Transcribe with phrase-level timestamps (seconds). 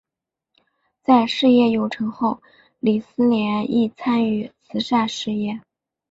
[1.03, 2.41] 在事业有成后
[2.79, 5.61] 李思廉亦参与慈善事业。